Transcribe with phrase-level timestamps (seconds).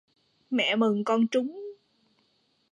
[0.49, 1.73] Mẹ mừng con trúng